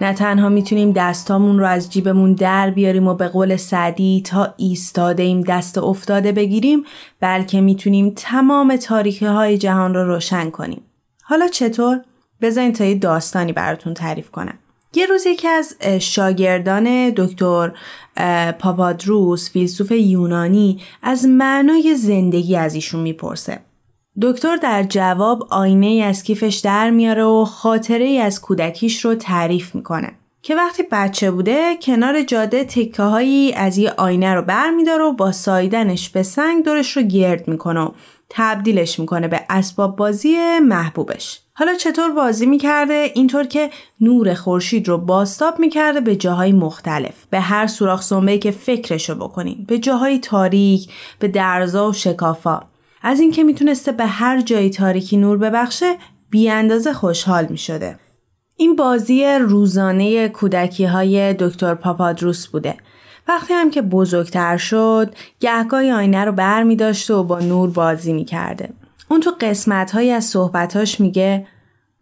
نه 0.00 0.12
تنها 0.12 0.48
می‌تونیم 0.48 0.92
دستامون 0.92 1.58
رو 1.58 1.66
از 1.66 1.92
جیبمون 1.92 2.34
در 2.34 2.70
بیاریم 2.70 3.08
و 3.08 3.14
به 3.14 3.28
قول 3.28 3.56
سعدی 3.56 4.22
تا 4.26 4.54
ایستاده 4.56 5.22
ایم 5.22 5.40
دست 5.40 5.78
افتاده 5.78 6.32
بگیریم 6.32 6.84
بلکه 7.20 7.60
می‌تونیم 7.60 8.12
تمام 8.16 8.76
تاریخی 8.76 9.26
های 9.26 9.58
جهان 9.58 9.94
رو 9.94 10.04
روشن 10.04 10.50
کنیم. 10.50 10.82
حالا 11.22 11.48
چطور؟ 11.48 12.00
بذارین 12.40 12.72
تا 12.72 12.84
یه 12.84 12.94
داستانی 12.94 13.52
براتون 13.52 13.94
تعریف 13.94 14.30
کنم. 14.30 14.58
یه 14.94 15.06
روز 15.06 15.26
یکی 15.26 15.48
از 15.48 15.76
شاگردان 16.00 17.10
دکتر 17.16 17.72
پاپادروس 18.58 19.50
فیلسوف 19.50 19.90
یونانی 19.90 20.80
از 21.02 21.26
معنای 21.26 21.94
زندگی 21.94 22.56
از 22.56 22.74
ایشون 22.74 23.00
می‌پرسه. 23.00 23.60
دکتر 24.22 24.56
در 24.56 24.82
جواب 24.82 25.46
آینه 25.50 25.86
ای 25.86 26.02
از 26.02 26.22
کیفش 26.22 26.56
در 26.56 26.90
میاره 26.90 27.24
و 27.24 27.44
خاطره 27.44 28.04
ای 28.04 28.18
از 28.18 28.40
کودکیش 28.40 29.04
رو 29.04 29.14
تعریف 29.14 29.74
می‌کنه. 29.74 30.12
که 30.42 30.54
وقتی 30.54 30.82
بچه 30.92 31.30
بوده 31.30 31.76
کنار 31.82 32.22
جاده 32.22 32.64
تکه 32.64 33.02
هایی 33.02 33.52
از 33.52 33.78
یه 33.78 33.90
آینه 33.96 34.34
رو 34.34 34.42
بر 34.42 34.70
میداره 34.70 35.04
و 35.04 35.12
با 35.12 35.32
سایدنش 35.32 36.08
به 36.08 36.22
سنگ 36.22 36.64
دورش 36.64 36.96
رو 36.96 37.02
گرد 37.02 37.48
می‌کنه 37.48 37.80
و 37.80 37.90
تبدیلش 38.28 38.98
می‌کنه 39.00 39.28
به 39.28 39.40
اسباب 39.50 39.96
بازی 39.96 40.36
محبوبش. 40.62 41.40
حالا 41.54 41.74
چطور 41.74 42.10
بازی 42.10 42.46
می‌کرده؟ 42.46 43.10
اینطور 43.14 43.44
که 43.44 43.70
نور 44.00 44.34
خورشید 44.34 44.88
رو 44.88 44.98
باستاب 44.98 45.58
می‌کرده 45.58 46.00
به 46.00 46.16
جاهای 46.16 46.52
مختلف. 46.52 47.14
به 47.30 47.40
هر 47.40 47.66
سوراخ 47.66 48.02
سنبه 48.02 48.38
که 48.38 48.50
فکرشو 48.50 49.14
بکنین 49.14 49.64
به 49.68 49.78
جاهای 49.78 50.18
تاریک 50.18 50.90
به 51.18 51.28
درزا 51.28 51.88
و 51.88 51.92
شکافا. 51.92 52.62
از 53.02 53.20
اینکه 53.20 53.44
می‌تونسته 53.44 53.92
به 53.92 54.06
هر 54.06 54.40
جایی 54.40 54.70
تاریکی 54.70 55.16
نور 55.16 55.38
ببخشه 55.38 55.94
بی 56.30 56.50
اندازه 56.50 56.92
خوشحال 56.92 57.46
می 57.50 57.58
شده. 57.58 57.98
این 58.56 58.76
بازی 58.76 59.24
روزانه 59.24 60.28
کودکی 60.28 60.84
های 60.84 61.34
دکتر 61.34 61.74
پاپادروس 61.74 62.46
بوده. 62.46 62.74
وقتی 63.28 63.54
هم 63.54 63.70
که 63.70 63.82
بزرگتر 63.82 64.56
شد 64.56 65.14
گهگاهی 65.40 65.90
آینه 65.90 66.24
رو 66.24 66.32
بر 66.32 66.62
می 66.62 66.76
داشته 66.76 67.14
و 67.14 67.22
با 67.22 67.38
نور 67.38 67.70
بازی 67.70 68.12
می 68.12 68.24
کرده. 68.24 68.68
اون 69.10 69.20
تو 69.20 69.30
قسمت 69.40 69.90
های 69.90 70.10
از 70.10 70.24
صحبتاش 70.24 71.00
میگه 71.00 71.46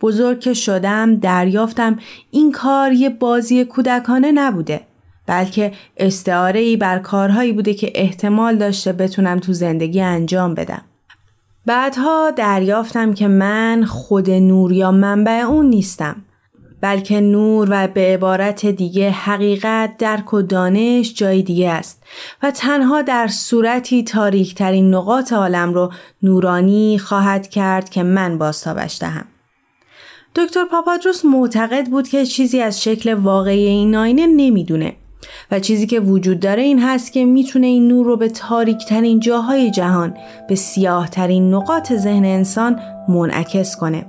بزرگ 0.00 0.40
که 0.40 0.54
شدم 0.54 1.16
دریافتم 1.16 1.98
این 2.30 2.52
کار 2.52 2.92
یه 2.92 3.08
بازی 3.08 3.64
کودکانه 3.64 4.32
نبوده 4.32 4.80
بلکه 5.26 5.72
استعاره 5.96 6.60
ای 6.60 6.76
بر 6.76 6.98
کارهایی 6.98 7.52
بوده 7.52 7.74
که 7.74 7.92
احتمال 7.94 8.56
داشته 8.56 8.92
بتونم 8.92 9.38
تو 9.38 9.52
زندگی 9.52 10.00
انجام 10.00 10.54
بدم. 10.54 10.84
بعدها 11.68 12.30
دریافتم 12.30 13.14
که 13.14 13.28
من 13.28 13.84
خود 13.84 14.30
نور 14.30 14.72
یا 14.72 14.90
منبع 14.90 15.32
اون 15.32 15.66
نیستم 15.66 16.16
بلکه 16.80 17.20
نور 17.20 17.68
و 17.70 17.88
به 17.88 18.00
عبارت 18.00 18.66
دیگه 18.66 19.10
حقیقت 19.10 19.96
درک 19.96 20.34
و 20.34 20.42
دانش 20.42 21.14
جای 21.14 21.42
دیگه 21.42 21.70
است 21.70 22.02
و 22.42 22.50
تنها 22.50 23.02
در 23.02 23.26
صورتی 23.26 24.04
تاریکترین 24.04 24.94
نقاط 24.94 25.32
عالم 25.32 25.74
رو 25.74 25.92
نورانی 26.22 26.98
خواهد 26.98 27.48
کرد 27.48 27.88
که 27.88 28.02
من 28.02 28.38
باستابش 28.38 28.98
دهم. 29.00 29.24
دکتر 30.36 30.64
پاپادروس 30.64 31.24
معتقد 31.24 31.86
بود 31.86 32.08
که 32.08 32.26
چیزی 32.26 32.60
از 32.60 32.82
شکل 32.82 33.14
واقعی 33.14 33.66
این 33.66 33.96
آینه 33.96 34.26
نمی‌دونه 34.26 34.96
و 35.50 35.60
چیزی 35.60 35.86
که 35.86 36.00
وجود 36.00 36.40
داره 36.40 36.62
این 36.62 36.82
هست 36.82 37.12
که 37.12 37.24
می‌تونه 37.24 37.66
این 37.66 37.88
نور 37.88 38.06
رو 38.06 38.16
به 38.16 38.28
تاریک 38.28 38.86
ترین 38.86 39.20
جاهای 39.20 39.70
جهان 39.70 40.14
به 40.48 40.54
سیاه 40.54 41.08
ترین 41.08 41.54
نقاط 41.54 41.92
ذهن 41.92 42.24
انسان 42.24 42.80
منعکس 43.08 43.76
کنه 43.76 44.06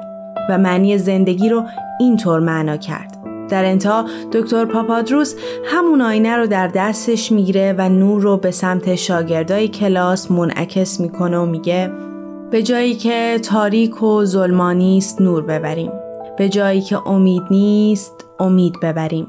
و 0.50 0.58
معنی 0.58 0.98
زندگی 0.98 1.50
رو 1.50 1.64
اینطور 2.00 2.40
معنا 2.40 2.78
کرد. 2.78 3.16
در 3.50 3.66
انتها 3.66 4.06
دکتر 4.32 4.66
پاپادروس 4.66 5.36
همون 5.66 6.02
آینه 6.02 6.36
رو 6.36 6.48
در 6.48 6.68
دستش 6.68 7.32
می‌گیره 7.32 7.76
و 7.78 7.90
نور 7.90 8.22
رو 8.22 8.38
به 8.38 8.52
سمت 8.52 8.96
شاگردای 8.96 9.68
کلاس 9.68 10.32
منعکس 10.32 11.00
می‌کنه 11.00 11.38
و 11.38 11.46
میگه 11.46 11.92
به 12.52 12.64
جایی 12.64 12.96
که 12.96 13.40
تاریک 13.44 14.04
و 14.04 14.26
ظلمانی 14.26 14.98
است 14.98 15.22
نور 15.22 15.42
ببریم 15.44 15.92
به 16.38 16.50
جایی 16.50 16.82
که 16.82 17.08
امید 17.08 17.44
نیست 17.52 18.26
امید 18.40 18.74
ببریم 18.82 19.28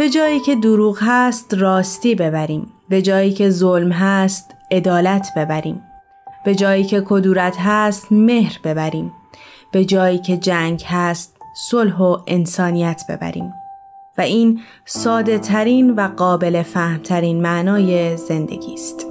به 0.00 0.10
جایی 0.10 0.40
که 0.40 0.56
دروغ 0.56 0.98
هست 1.00 1.54
راستی 1.54 2.14
ببریم. 2.14 2.72
به 2.88 3.02
جایی 3.02 3.32
که 3.32 3.50
ظلم 3.50 3.92
هست 3.92 4.54
عدالت 4.70 5.28
ببریم. 5.36 5.82
به 6.44 6.54
جایی 6.54 6.84
که 6.84 7.02
کدورت 7.06 7.56
هست 7.58 8.12
مهر 8.12 8.58
ببریم. 8.64 9.12
به 9.72 9.84
جایی 9.84 10.18
که 10.18 10.36
جنگ 10.36 10.82
هست 10.86 11.36
صلح 11.70 11.98
و 11.98 12.16
انسانیت 12.26 13.02
ببریم. 13.08 13.52
و 14.18 14.20
این 14.20 14.60
ساده 14.84 15.38
ترین 15.38 15.90
و 15.90 16.08
قابل 16.08 16.62
فهم 16.62 16.98
ترین 16.98 17.42
معنای 17.42 18.16
زندگی 18.16 18.74
است. 18.74 19.06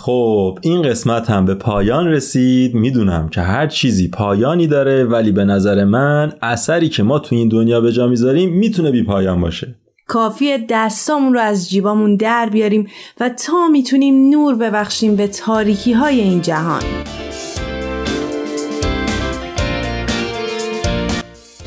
خب 0.00 0.58
این 0.62 0.82
قسمت 0.82 1.30
هم 1.30 1.44
به 1.44 1.54
پایان 1.54 2.06
رسید. 2.06 2.74
می‌دونم 2.74 3.28
که 3.28 3.40
هر 3.40 3.66
چیزی 3.66 4.08
پایانی 4.08 4.66
داره 4.66 5.04
ولی 5.04 5.32
به 5.32 5.44
نظر 5.44 5.84
من 5.84 6.32
اثری 6.42 6.88
که 6.88 7.02
ما 7.02 7.18
تو 7.18 7.36
این 7.36 7.48
دنیا 7.48 7.80
به 7.80 7.92
جا 7.92 8.06
می‌ذاریم 8.06 8.52
می‌تونه 8.52 8.90
بی 8.90 9.02
پایان 9.02 9.40
باشه. 9.40 9.74
کافیه 10.06 10.66
دستامون 10.70 11.34
رو 11.34 11.40
از 11.40 11.70
جیبامون 11.70 12.16
در 12.16 12.48
بیاریم 12.52 12.86
و 13.20 13.28
تا 13.28 13.68
می‌تونیم 13.68 14.30
نور 14.30 14.54
ببخشیم 14.54 15.16
به 15.16 15.26
تاریکی 15.26 15.92
های 15.92 16.20
این 16.20 16.42
جهان. 16.42 16.82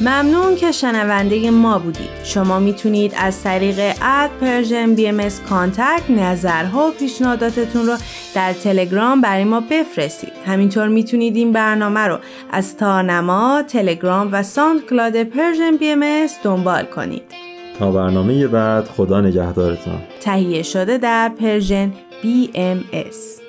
ممنون 0.04 0.56
که 0.56 0.72
شنونده 0.72 1.52
ما 1.52 1.80
بودید. 1.80 2.10
شما 2.24 2.60
می‌تونید 2.60 3.13
از 3.18 3.44
طریق 3.44 3.80
at 4.02 4.30
Persian 4.41 4.96
BMS 4.96 5.30
Contact 5.50 6.10
نظرها 6.10 6.88
و 6.88 6.92
پیشنهاداتتون 6.92 7.86
رو 7.86 7.98
در 8.36 8.54
تلگرام 8.54 9.22
برای 9.22 9.44
ما 9.44 9.63
بفرستید. 9.72 10.32
همینطور 10.46 10.88
می‌تونید 10.88 11.36
این 11.36 11.52
برنامه 11.52 12.00
رو 12.00 12.20
از 12.52 12.78
تارنما 12.78 13.63
تلگرام 13.68 14.30
و 14.32 14.44
SoundCloud 14.43 15.24
Persian 15.24 15.78
BMS 15.78 16.28
دنبال 16.44 16.86
کنید. 16.86 17.24
تا 17.80 17.92
برنامه 17.92 18.48
بعد 18.48 18.86
خدا 18.86 19.22
نگهدارتان. 19.22 20.02
تهیه 20.22 20.63
شده 20.63 20.98
در 20.98 21.30
Persian 21.30 21.93
BMS 22.24 23.42